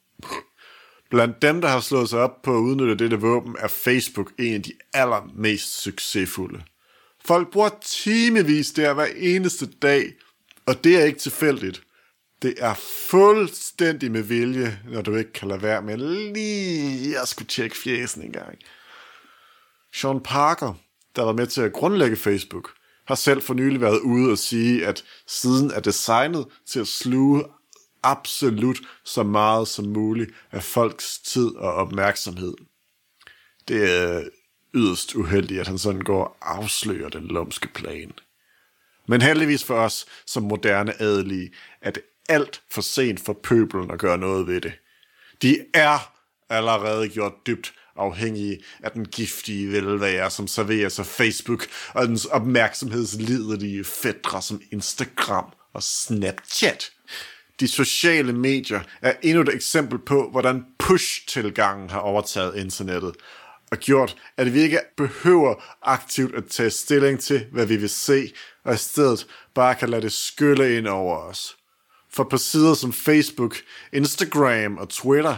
[1.10, 4.54] Blandt dem, der har slået sig op på at udnytte dette våben, er Facebook en
[4.54, 6.62] af de allermest succesfulde.
[7.24, 10.12] Folk bruger timevis der hver eneste dag,
[10.66, 11.82] og det er ikke tilfældigt.
[12.42, 12.74] Det er
[13.10, 18.22] fuldstændig med vilje, når du ikke kan lade være med lige at skulle tjekke fjæsen
[18.22, 18.58] en gang.
[19.94, 20.74] Sean Parker,
[21.16, 22.70] der var med til at grundlægge Facebook,
[23.06, 27.44] har selv for nylig været ude og sige, at siden er designet til at sluge
[28.02, 32.54] absolut så meget som muligt af folks tid og opmærksomhed.
[33.68, 34.24] Det er
[34.74, 38.12] yderst uheldigt, at han sådan går og afslører den lumske plan.
[39.06, 43.98] Men heldigvis for os som moderne adelige, er det alt for sent for pøbelen at
[43.98, 44.72] gøre noget ved det.
[45.42, 46.12] De er
[46.50, 53.84] allerede gjort dybt afhængige af den giftige velvære, som serverer sig Facebook og dens opmærksomhedslidelige
[53.84, 56.90] fædre som Instagram og Snapchat.
[57.60, 63.16] De sociale medier er endnu et eksempel på, hvordan push-tilgangen har overtaget internettet,
[63.70, 68.32] og gjort, at vi ikke behøver aktivt at tage stilling til, hvad vi vil se,
[68.64, 71.57] og i stedet bare kan lade det skylle ind over os.
[72.12, 73.56] For på sider som Facebook,
[73.92, 75.36] Instagram og Twitter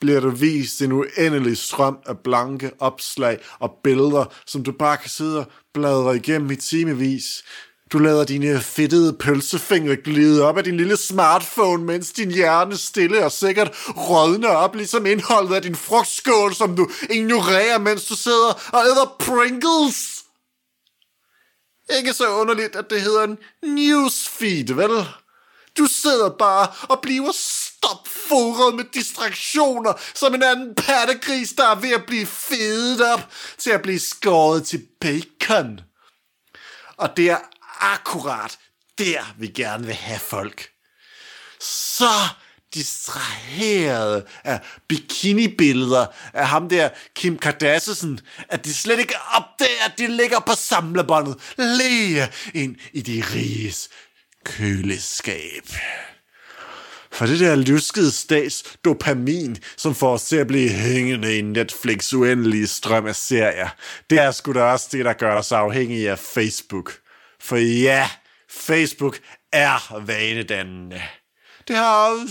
[0.00, 5.10] bliver der vist en uendelig strøm af blanke opslag og billeder, som du bare kan
[5.10, 7.44] sidde og bladre igennem i timevis.
[7.92, 13.24] Du lader dine fedtede pølsefingre glide op af din lille smartphone, mens din hjerne stille
[13.24, 18.70] og sikkert rådner op, ligesom indholdet af din frugtskål, som du ignorerer, mens du sidder
[18.72, 20.24] og æder Pringles.
[21.98, 25.06] Ikke så underligt, at det hedder en newsfeed, vel?
[25.78, 31.90] Du sidder bare og bliver stopfodret med distraktioner, som en anden pattegris, der er ved
[31.90, 35.80] at blive fedet op til at blive skåret til bacon.
[36.96, 37.38] Og det er
[37.80, 38.58] akkurat
[38.98, 40.70] der, vi gerne vil have folk.
[41.60, 42.28] Så
[42.74, 50.06] distraheret af bikini-billeder af ham der Kim Kardashian, at de slet ikke opdager, at de
[50.06, 53.88] ligger på samlebåndet, lige ind i de riges
[54.44, 55.64] køleskab.
[57.12, 62.12] For det der luskede stats dopamin, som får os til at blive hængende i Netflix
[62.12, 63.68] uendelige strøm af serier,
[64.10, 66.92] det er sgu da også det, der gør os afhængige af Facebook.
[67.40, 68.10] For ja,
[68.50, 69.18] Facebook
[69.52, 71.02] er vanedannende.
[71.68, 72.26] Det har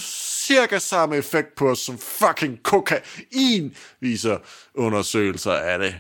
[0.48, 4.38] cirka samme effekt på os som fucking kokain, viser
[4.76, 5.96] undersøgelser af det.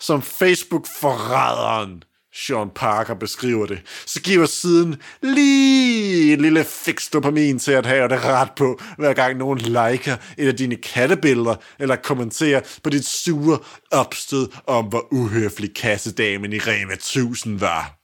[0.00, 2.02] Som Facebook-forræderen
[2.34, 8.08] Sean Parker beskriver det, så giver siden lige en lille fix dopamin til at have
[8.08, 13.06] det ret på, hver gang nogen liker et af dine kattebilleder, eller kommenterer på dit
[13.06, 13.58] sure
[13.90, 17.98] opstød om, hvor uhøflig kassedamen i Rema 1000 var.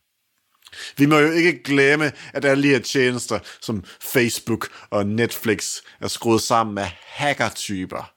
[0.96, 6.08] Vi må jo ikke glemme, at alle de her tjenester, som Facebook og Netflix, er
[6.08, 8.12] skruet sammen med hackertyper.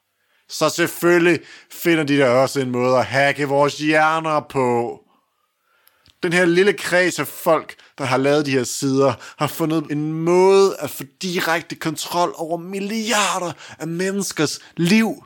[0.49, 1.39] Så selvfølgelig
[1.71, 4.99] finder de der også en måde at hacke vores hjerner på.
[6.23, 10.13] Den her lille kreds af folk, der har lavet de her sider, har fundet en
[10.13, 15.23] måde at få direkte kontrol over milliarder af menneskers liv.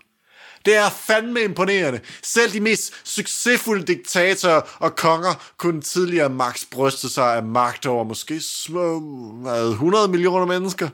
[0.65, 1.99] Det er fandme imponerende.
[2.23, 8.03] Selv de mest succesfulde diktatorer og konger kunne tidligere max bryste sig af magt over
[8.03, 8.99] måske små
[9.41, 10.89] hvad, 100 millioner mennesker.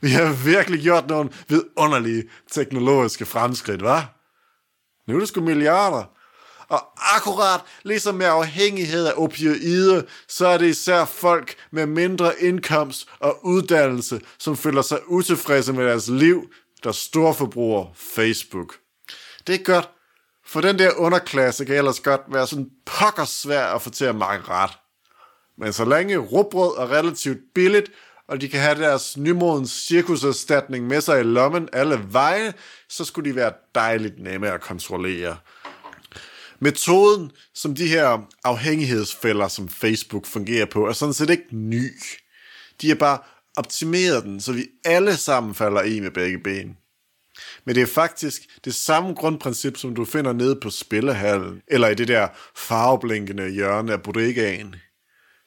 [0.00, 4.02] Vi har virkelig gjort nogle vidunderlige teknologiske fremskridt, hva'?
[5.08, 6.04] Nu er det sgu milliarder.
[6.72, 13.08] Og akkurat ligesom med afhængighed af opioider, så er det især folk med mindre indkomst
[13.20, 16.42] og uddannelse, som føler sig utilfredse med deres liv,
[16.84, 18.74] der storforbruger Facebook.
[19.46, 19.90] Det er godt,
[20.46, 24.16] for den der underklasse kan ellers godt være sådan pokker svær at få til at
[24.16, 24.78] markere ret.
[25.58, 27.90] Men så længe råbrød er relativt billigt,
[28.28, 32.52] og de kan have deres nymodens cirkuserstatning med sig i lommen alle veje,
[32.88, 35.36] så skulle de være dejligt nemme at kontrollere.
[36.62, 41.90] Metoden, som de her afhængighedsfælder, som Facebook fungerer på, er sådan set ikke ny.
[42.80, 43.18] De er bare
[43.56, 46.76] optimeret den, så vi alle sammen falder i med begge ben.
[47.64, 51.94] Men det er faktisk det samme grundprincip, som du finder nede på spillehallen, eller i
[51.94, 54.76] det der farveblinkende hjørne af bodegaen.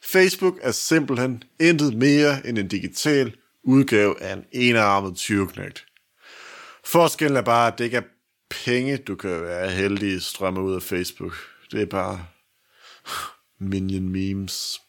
[0.04, 5.86] Facebook er simpelthen intet mere end en digital udgave af en enarmet tyveknægt.
[6.86, 8.15] Forskellen er bare, at det ikke er
[8.66, 11.34] penge, du kan være heldig strømme ud af Facebook.
[11.72, 12.26] Det er bare
[13.60, 14.82] minion memes.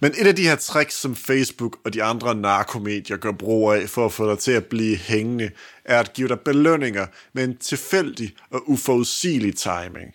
[0.00, 3.88] Men et af de her tricks, som Facebook og de andre narkomedier gør brug af
[3.88, 5.50] for at få dig til at blive hængende,
[5.84, 10.14] er at give dig belønninger med en tilfældig og uforudsigelig timing.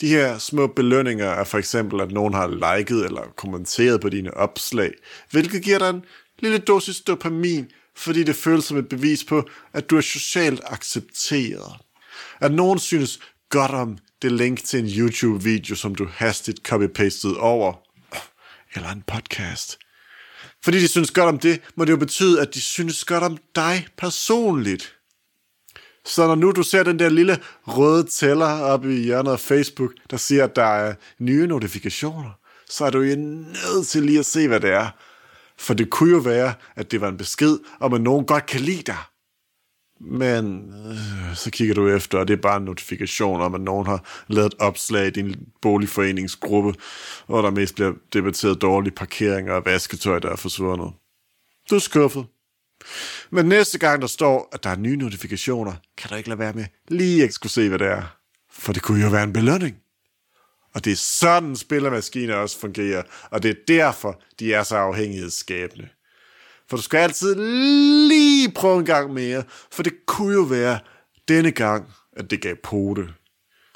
[0.00, 4.36] De her små belønninger er for eksempel, at nogen har liket eller kommenteret på dine
[4.36, 4.92] opslag,
[5.30, 6.04] hvilket giver dig en
[6.38, 11.72] lille dosis dopamin, fordi det føles som et bevis på, at du er socialt accepteret.
[12.40, 17.74] At nogen synes godt om det link til en YouTube-video, som du hastigt copy-pastet over,
[18.74, 19.78] eller en podcast.
[20.64, 23.38] Fordi de synes godt om det, må det jo betyde, at de synes godt om
[23.54, 24.96] dig personligt.
[26.04, 29.92] Så når nu du ser den der lille røde tæller oppe i hjørnet af Facebook,
[30.10, 32.30] der siger, at der er nye notifikationer,
[32.70, 34.90] så er du jo nødt til lige at se, hvad det er.
[35.58, 38.60] For det kunne jo være, at det var en besked om, at nogen godt kan
[38.60, 38.98] lide dig.
[40.00, 43.86] Men øh, så kigger du efter, og det er bare en notifikation om, at nogen
[43.86, 46.74] har lavet et opslag i din boligforeningsgruppe,
[47.26, 50.92] hvor der mest bliver debatteret dårlige parkeringer og vasketøj, der er forsvundet.
[51.70, 52.26] Du er skuffet.
[53.30, 56.52] Men næste gang der står, at der er nye notifikationer, kan du ikke lade være
[56.52, 58.16] med lige at skulle se, hvad det er.
[58.50, 59.76] For det kunne jo være en belønning.
[60.76, 65.88] Og det er sådan, spillermaskiner også fungerer, og det er derfor, de er så afhængighedsskabende.
[66.68, 67.34] For du skal altid
[68.08, 70.78] lige prøve en gang mere, for det kunne jo være
[71.28, 73.08] denne gang, at det gav pote.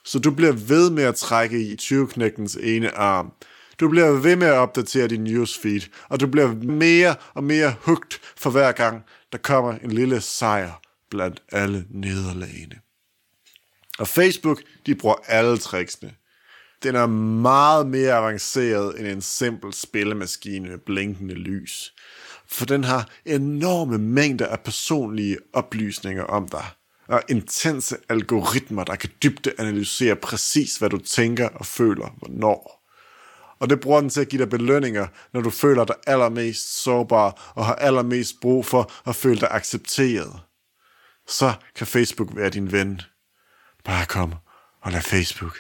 [0.04, 2.08] Så du bliver ved med at trække i 20
[2.62, 3.32] ene arm.
[3.80, 8.20] Du bliver ved med at opdatere din newsfeed, og du bliver mere og mere hugt
[8.36, 12.80] for hver gang, der kommer en lille sejr blandt alle nederlagene.
[13.98, 16.14] Og Facebook, de bruger alle tricksene.
[16.82, 21.92] Den er meget mere avanceret end en simpel spillemaskine med blinkende lys
[22.50, 26.64] for den har enorme mængder af personlige oplysninger om dig,
[27.08, 32.86] og intense algoritmer, der kan dybde analysere præcis, hvad du tænker og føler, hvornår.
[33.58, 37.52] Og det bruger den til at give dig belønninger, når du føler dig allermest sårbar
[37.54, 40.40] og har allermest brug for at føle dig accepteret.
[41.28, 43.00] Så kan Facebook være din ven.
[43.84, 44.34] Bare kom
[44.82, 45.56] og lad Facebook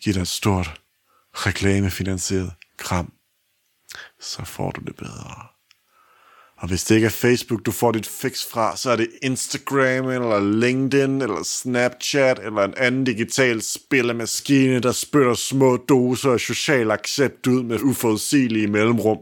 [0.00, 0.80] give dig et stort,
[1.32, 3.12] reklamefinansieret kram.
[4.20, 5.46] Så får du det bedre.
[6.58, 10.08] Og hvis det ikke er Facebook, du får dit fix fra, så er det Instagram,
[10.08, 16.90] eller LinkedIn, eller Snapchat, eller en anden digital spillemaskine, der spytter små doser af social
[16.90, 19.18] accept ud med uforudsigelige mellemrum.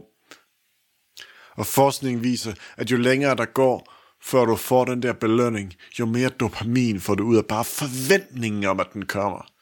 [1.55, 6.05] Og forskning viser, at jo længere der går, før du får den der belønning, jo
[6.05, 9.56] mere dopamin får du ud af bare forventningen om, at den kommer.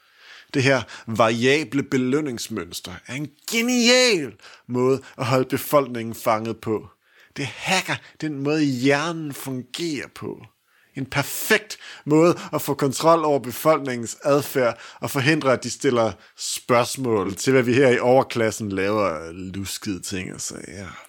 [0.56, 4.34] Det her variable belønningsmønster er en genial
[4.66, 6.86] måde at holde befolkningen fanget på–
[7.36, 10.46] det hacker den måde, hjernen fungerer på.
[10.94, 17.34] En perfekt måde at få kontrol over befolkningens adfærd og forhindre, at de stiller spørgsmål
[17.34, 21.06] til, hvad vi her i overklassen laver luskede ting og sager.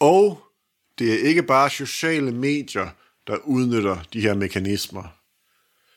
[0.00, 0.40] Og
[0.98, 2.88] det er ikke bare sociale medier,
[3.26, 5.04] der udnytter de her mekanismer.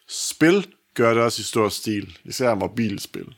[0.07, 3.35] Spil gør det også i stor stil, især mobilspil.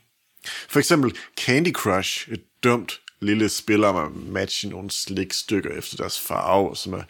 [0.68, 6.20] For eksempel Candy Crush, et dumt lille spiller om at matche nogle slikstykker efter deres
[6.20, 7.02] farve, som er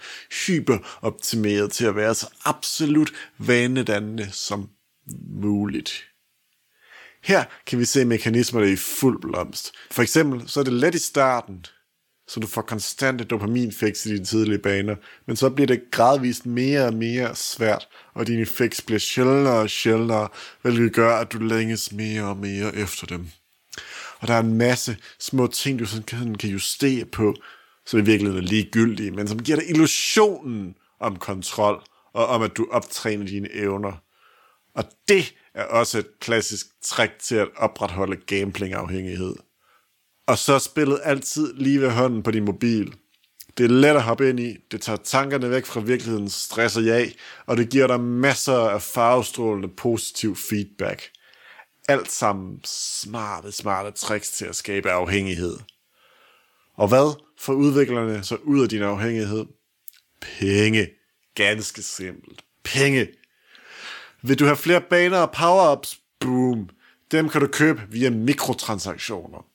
[0.46, 4.68] hyper optimeret til at være så absolut vanedannende som
[5.28, 6.04] muligt.
[7.22, 9.72] Her kan vi se mekanismerne i fuld blomst.
[9.90, 11.66] For eksempel så er det let i starten,
[12.28, 16.86] så du får konstante dopaminfix i dine tidlige baner, men så bliver det gradvist mere
[16.86, 20.28] og mere svært, og dine fix bliver sjældnere og sjældnere,
[20.62, 23.26] hvilket gør, at du længes mere og mere efter dem.
[24.18, 27.34] Og der er en masse små ting, du sådan kan, justere på,
[27.86, 31.82] som i virkeligheden er ligegyldige, men som giver dig illusionen om kontrol,
[32.12, 33.92] og om at du optræner dine evner.
[34.74, 39.34] Og det er også et klassisk træk til at opretholde gambling-afhængighed.
[40.26, 42.94] Og så spillet altid lige ved hånden på din mobil.
[43.58, 47.12] Det er let at hoppe ind i, det tager tankerne væk fra virkeligheden, stresser jag,
[47.46, 51.02] og det giver dig masser af farvestrålende positiv feedback–
[51.88, 55.58] alt sammen smarte, smarte tricks til at skabe afhængighed.
[56.74, 59.46] Og hvad får udviklerne så ud af din afhængighed?
[60.20, 60.88] Penge.
[61.34, 62.44] Ganske simpelt.
[62.64, 63.08] Penge.
[64.22, 66.00] Vil du have flere baner og power-ups?
[66.20, 66.68] Boom.
[67.10, 69.46] Dem kan du købe via mikrotransaktioner.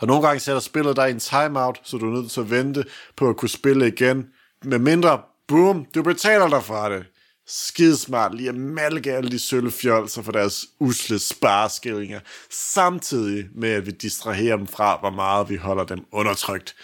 [0.00, 2.50] Og nogle gange sætter spillet dig i en timeout, så du er nødt til at
[2.50, 2.84] vente
[3.16, 4.26] på at kunne spille igen.
[4.64, 7.06] Med mindre, boom, du betaler dig for det
[7.50, 12.20] skidesmart lige at malke alle de sølvfjolser for deres usle spareskillinger,
[12.50, 16.76] samtidig med at vi distraherer dem fra, hvor meget vi holder dem undertrykt.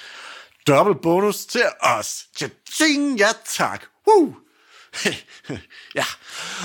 [0.66, 2.26] Dobbelt bonus til os.
[2.36, 3.84] Cha-ching, ja tak.
[4.06, 4.34] Woo!
[5.94, 6.04] ja,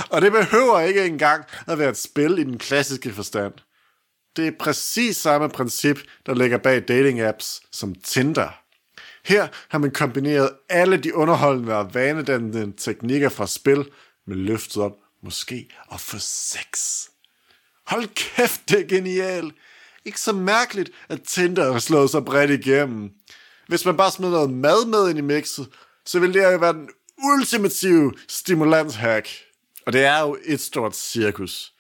[0.10, 3.54] og det behøver ikke engang at være et spil i den klassiske forstand.
[4.36, 8.50] Det er præcis samme princip, der ligger bag dating apps som Tinder.
[9.26, 13.86] Her har man kombineret alle de underholdende og vanedannende teknikker fra spil
[14.28, 17.02] med løftet op måske at få sex.
[17.88, 19.56] Hold kæft, det er genialt.
[20.06, 23.10] Ikke så mærkeligt, at Tinder har slået sig bredt igennem.
[23.68, 25.68] Hvis man bare smider noget mad med ind i mixet,
[26.06, 26.90] så vil det jo være den
[27.24, 29.30] ultimative stimulanshack.
[29.86, 31.74] Og det er jo et stort cirkus.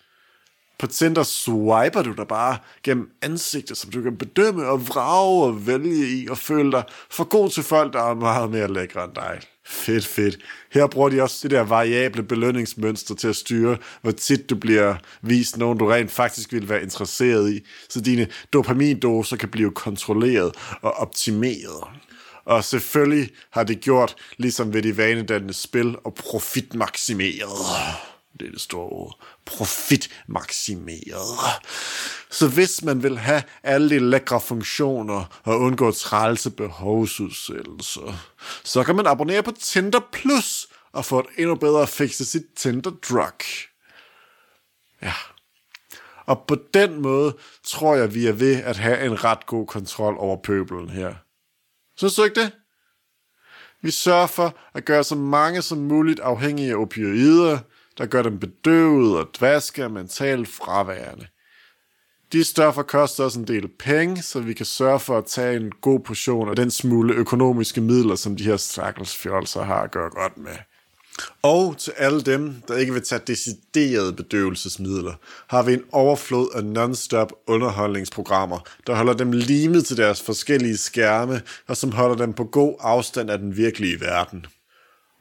[0.81, 5.67] På Tinder swiper du der bare gennem ansigter, som du kan bedømme og vrage og
[5.67, 9.13] vælge i og føle dig for god til folk, der er meget mere lækre end
[9.15, 9.39] dig.
[9.65, 10.37] Fedt, fedt.
[10.71, 14.95] Her bruger de også det der variable belønningsmønster til at styre, hvor tit du bliver
[15.21, 17.59] vist nogen, du rent faktisk vil være interesseret i,
[17.89, 21.83] så dine dopamindoser kan blive kontrolleret og optimeret.
[22.45, 27.49] Og selvfølgelig har det gjort, ligesom ved de vanedannende spil, og profitmaksimeret.
[28.39, 29.19] Det er det store ord.
[29.45, 31.39] Profitmaksimeret.
[32.31, 38.31] Så hvis man vil have alle de lækre funktioner og undgå trælse behovsudsættelser,
[38.63, 42.45] så kan man abonnere på Tinder Plus og få et endnu bedre fix til sit
[42.55, 43.41] Tinder Drug.
[45.01, 45.13] Ja.
[46.25, 50.15] Og på den måde tror jeg, vi er ved at have en ret god kontrol
[50.17, 51.15] over pøbelen her.
[51.97, 52.51] Synes du ikke det?
[53.81, 57.59] Vi sørger for at gøre så mange som muligt afhængige af opioider,
[58.01, 61.27] der gør dem bedøvet og dvaske og mentalt fraværende.
[62.33, 65.71] De stoffer koster os en del penge, så vi kan sørge for at tage en
[65.81, 70.09] god portion af den smule økonomiske midler, som de her stakkels fjolser har at gøre
[70.09, 70.55] godt med.
[71.41, 75.13] Og til alle dem, der ikke vil tage deciderede bedøvelsesmidler,
[75.47, 81.41] har vi en overflod af non-stop underholdningsprogrammer, der holder dem limet til deres forskellige skærme,
[81.67, 84.45] og som holder dem på god afstand af den virkelige verden.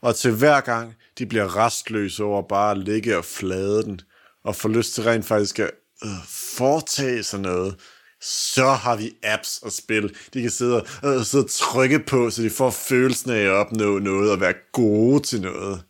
[0.02, 4.00] Og til hver gang, de bliver restløse over bare at ligge og flade den,
[4.44, 5.70] og får lyst til rent faktisk at
[6.04, 6.10] øh,
[6.56, 7.76] foretage sig noget,
[8.20, 12.30] så har vi apps og spil, de kan sidde og, øh, sidde og trykke på,
[12.30, 15.82] så de får følelsen af at opnå noget og være gode til noget.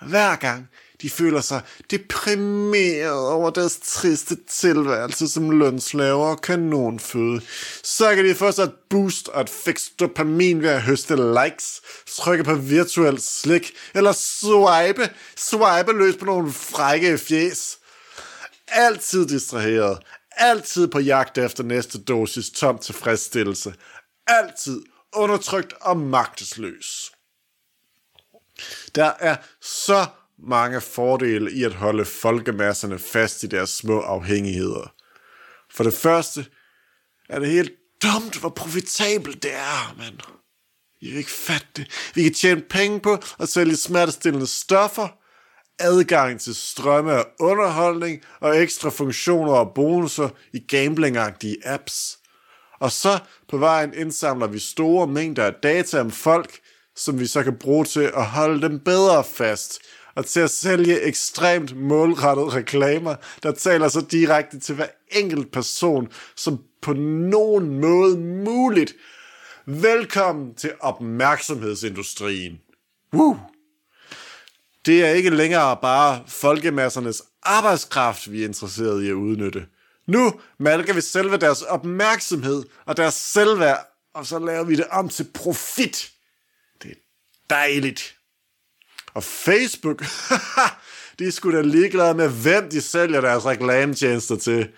[0.00, 0.68] Hver gang
[1.02, 7.40] de føler sig deprimeret over deres triste tilværelse som lønslaver og kanonføde,
[7.82, 11.80] så kan de få sig et boost og et fix dopamin ved at høste likes,
[12.06, 17.78] trykke på virtuel slik, eller swipe, swipe løs på nogle frække fjes.
[18.68, 19.98] Altid distraheret,
[20.36, 23.74] altid på jagt efter næste dosis tom tilfredsstillelse,
[24.26, 24.82] altid
[25.12, 27.12] undertrykt og magtesløs.
[28.94, 30.06] Der er så
[30.48, 34.92] mange fordele i at holde folkemasserne fast i deres små afhængigheder.
[35.74, 36.46] For det første
[37.28, 37.72] er det helt
[38.02, 40.18] dumt, hvor profitabelt det er, mand.
[41.00, 41.86] I vil ikke fatte det.
[42.14, 45.08] Vi kan tjene penge på at sælge smertestillende stoffer,
[45.78, 52.18] adgang til strømme af underholdning og ekstra funktioner og bonusser i gamblingagtige apps.
[52.80, 53.18] Og så
[53.48, 56.58] på vejen indsamler vi store mængder af data om folk,
[56.96, 59.78] som vi så kan bruge til at holde dem bedre fast
[60.14, 66.08] og til at sælge ekstremt målrettede reklamer, der taler så direkte til hver enkelt person,
[66.36, 68.94] som på nogen måde muligt.
[69.66, 72.60] Velkommen til opmærksomhedsindustrien.
[73.14, 73.36] Woo!
[74.86, 79.66] Det er ikke længere bare folkemassernes arbejdskraft, vi er interesseret i at udnytte.
[80.06, 85.08] Nu malker vi selve deres opmærksomhed og deres selvværd, og så laver vi det om
[85.08, 86.10] til profit.
[86.82, 86.94] Det er
[87.50, 88.16] dejligt.
[89.14, 90.02] Og Facebook,
[91.18, 94.68] de skulle da ligeglade med, hvem de sælger deres reklametjenester til.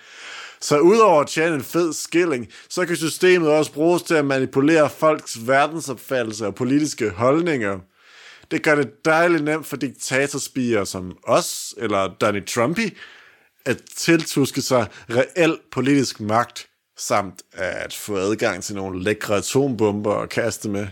[0.61, 4.91] Så udover at tjene en fed skilling, så kan systemet også bruges til at manipulere
[4.91, 7.79] folks verdensopfattelse og politiske holdninger.
[8.51, 12.97] Det gør det dejligt nemt for diktatorspiger som os, eller Donny Trumpy,
[13.65, 16.67] at tiltuske sig reel politisk magt,
[16.99, 20.87] samt at få adgang til nogle lækre atombomber og kaste med.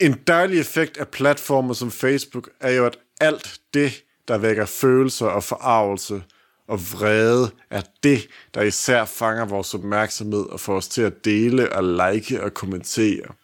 [0.00, 5.26] En dejlig effekt af platformer som Facebook er jo, at alt det, der vækker følelser
[5.26, 6.22] og forarvelse
[6.68, 11.72] og vrede, er det, der især fanger vores opmærksomhed og får os til at dele
[11.72, 13.34] og like og kommentere.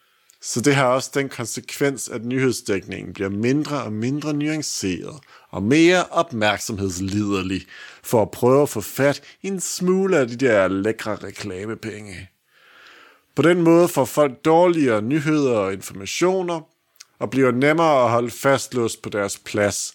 [0.43, 5.21] Så det har også den konsekvens, at nyhedsdækningen bliver mindre og mindre nuanceret
[5.51, 7.67] og mere opmærksomhedsliderlig
[8.03, 12.29] for at prøve at få fat i en smule af de der lækre reklamepenge.
[13.41, 16.61] På den måde får folk dårligere nyheder og informationer,
[17.19, 19.95] og bliver nemmere at holde fastlåst på deres plads,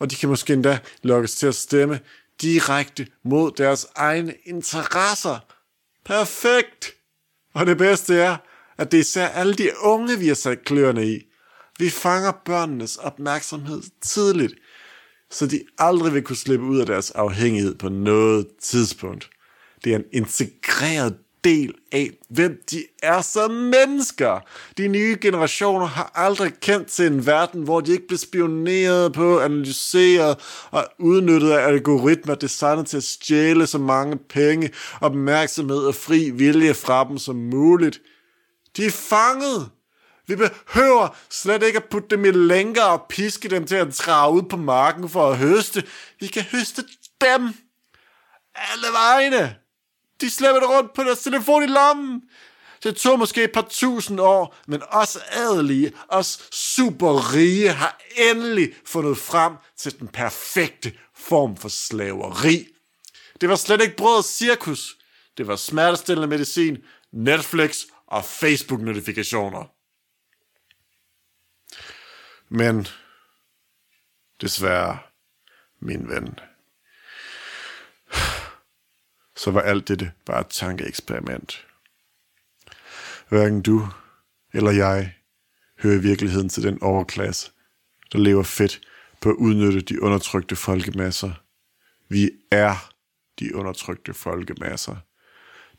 [0.00, 2.00] og de kan måske endda lokkes til at stemme
[2.42, 5.38] direkte mod deres egne interesser.
[6.04, 6.94] Perfekt!
[7.54, 8.36] Og det bedste er,
[8.78, 11.18] at det er især alle de unge, vi har sat kløerne i.
[11.78, 14.54] Vi fanger børnenes opmærksomhed tidligt,
[15.30, 19.30] så de aldrig vil kunne slippe ud af deres afhængighed på noget tidspunkt.
[19.84, 24.40] Det er en integreret del af, hvem de er som mennesker.
[24.78, 29.40] De nye generationer har aldrig kendt til en verden, hvor de ikke bliver spioneret på,
[29.40, 30.38] analyseret
[30.70, 34.70] og udnyttet af algoritmer designet til at stjæle så mange penge,
[35.00, 38.00] opmærksomhed og fri vilje fra dem som muligt.
[38.76, 39.70] De er fanget.
[40.26, 44.32] Vi behøver slet ikke at putte dem i lænker og piske dem til at trage
[44.32, 45.84] ud på marken for at høste.
[46.20, 46.84] Vi kan høste
[47.20, 47.54] dem.
[48.54, 49.61] Alle vegne.
[50.22, 52.22] De slæber det rundt på deres telefon i lommen.
[52.82, 59.18] Det tog måske et par tusind år, men os adelige, os superrige, har endelig fundet
[59.18, 62.66] frem til den perfekte form for slaveri.
[63.40, 64.98] Det var slet ikke brød og cirkus.
[65.36, 66.78] Det var smertestillende medicin,
[67.12, 69.64] Netflix og Facebook-notifikationer.
[72.48, 72.86] Men
[74.40, 74.98] desværre,
[75.80, 76.38] min ven,
[79.42, 81.66] så var alt dette bare et tankeeksperiment.
[83.28, 83.88] Hverken du
[84.54, 85.14] eller jeg
[85.78, 87.50] hører i virkeligheden til den overklasse,
[88.12, 88.80] der lever fedt
[89.20, 91.32] på at udnytte de undertrykte folkemasser.
[92.08, 92.92] Vi er
[93.38, 94.96] de undertrykte folkemasser.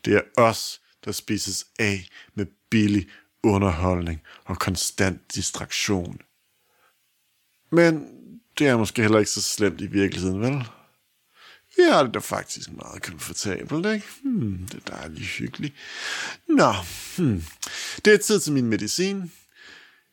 [0.04, 3.08] Det er os, der spises af med billig
[3.42, 6.20] underholdning og konstant distraktion.
[7.70, 8.08] Men
[8.58, 10.64] det er måske heller ikke så slemt i virkeligheden, vel?
[11.76, 14.06] Vi har det da faktisk meget komfortabelt, ikke?
[14.22, 15.74] Hmm, det er dejligt hyggeligt.
[16.48, 16.72] Nå,
[17.16, 17.42] hmm.
[18.04, 19.32] det er tid til min medicin.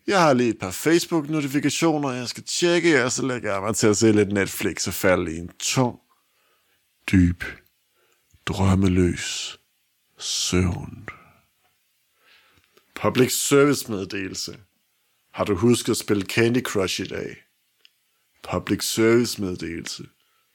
[0.08, 3.88] Jeg har lige et par Facebook-notifikationer, jeg skal tjekke, og så lægger jeg mig til
[3.88, 6.00] at se lidt Netflix og falde i en tung,
[7.12, 7.44] dyb,
[8.46, 9.60] drømmeløs
[10.18, 11.10] søvn.
[12.96, 14.58] Public service meddelelse.
[15.32, 17.36] Har du husket at spille Candy Crush i dag?
[18.52, 20.04] Public service meddelelse.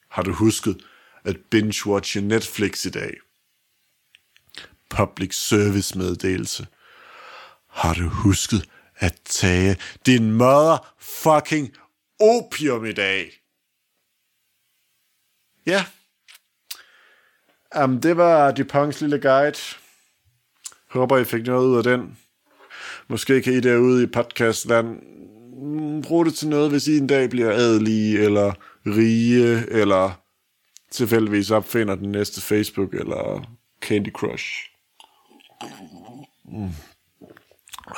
[0.09, 0.83] Har du husket
[1.27, 3.13] at binge-watche Netflix i dag?
[4.89, 6.67] Public service meddelelse.
[7.67, 11.77] Har du husket at tage din motherfucking
[12.19, 13.31] opium i dag?
[15.65, 15.85] Ja.
[17.75, 19.57] Jamen, det var Duponts lille guide.
[20.89, 22.17] Håber, I fik noget ud af den.
[23.07, 24.87] Måske kan I derude i podcastland
[25.57, 28.53] mm, bruge det til noget, hvis I en dag bliver adelige, eller
[28.85, 30.26] rige, eller
[30.91, 33.43] tilfældigvis opfinder den næste Facebook, eller
[33.81, 34.45] Candy Crush.
[36.45, 36.73] Mm.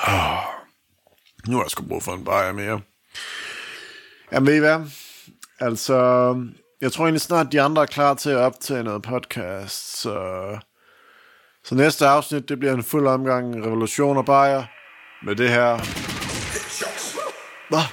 [0.08, 0.44] Oh.
[1.48, 2.82] Nu har jeg sgu brug for en bajer mere.
[4.32, 4.80] Jamen ved I hvad?
[5.60, 5.96] Altså,
[6.82, 10.58] jeg tror egentlig snart, de andre er klar til at optage noget podcast, så...
[11.64, 14.64] Så næste afsnit, det bliver en fuld omgang revolution og bajer
[15.26, 15.78] med det her.
[17.70, 17.84] Hvad?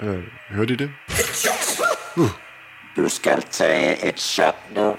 [0.00, 0.90] Øh, hørte I det?
[2.16, 2.43] Uh.
[2.96, 4.94] Du skal tage et shot nu.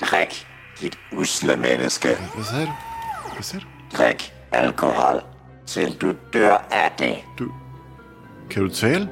[0.00, 0.46] Drik,
[0.80, 2.08] dit usle menneske.
[2.34, 2.72] Hvad sagde du?
[3.34, 3.96] Hvad sagde du?
[3.96, 5.22] Drik alkohol,
[5.66, 7.16] til du dør af det.
[7.38, 7.52] Du...
[8.50, 9.08] Kan du tale?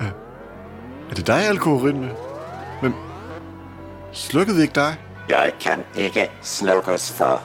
[0.00, 0.04] Er,
[1.10, 2.10] er det dig, alkoholrytme?
[2.82, 2.94] Men...
[4.12, 4.96] Slukkede ikke dig?
[5.28, 7.42] Jeg kan ikke slukkes for.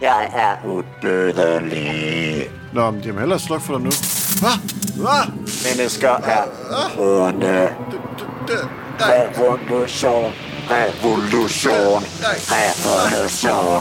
[0.00, 2.50] Jeg er udødelig.
[2.72, 3.90] Nå, men må hellere slukke for dig nu.
[4.40, 4.56] Hvad?
[4.96, 5.32] Hvad?
[5.76, 6.44] Mennesker er
[6.98, 7.76] onde.
[9.00, 10.34] Revolution.
[10.68, 12.04] Revolution.
[12.20, 13.80] Revolution.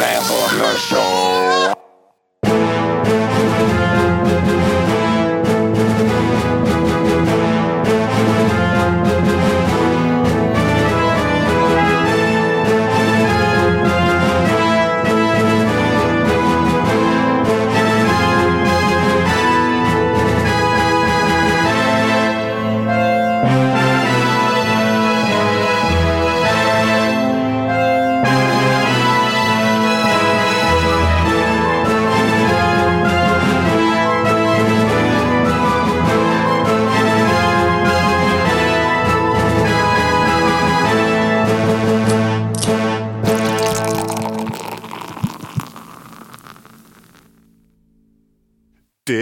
[0.00, 1.73] Revolution.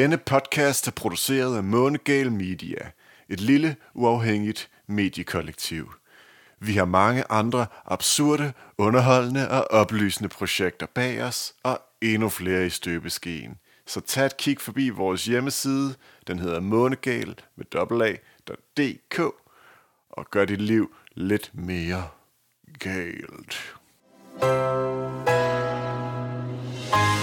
[0.02, 2.90] Denne podcast er produceret af Månegal Media,
[3.28, 5.92] et lille, uafhængigt mediekollektiv.
[6.60, 12.70] Vi har mange andre absurde, underholdende og oplysende projekter bag os, og endnu flere i
[12.70, 13.56] støbeskeen.
[13.86, 15.94] Så tag et kig forbi vores hjemmeside,
[16.26, 19.20] den hedder månegal med a.dk,
[20.10, 22.08] og gør dit liv lidt mere
[22.78, 23.74] galt.
[24.40, 24.56] thank
[27.16, 27.21] you